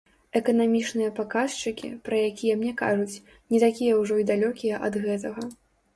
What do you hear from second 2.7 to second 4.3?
кажуць, не такія ўжо і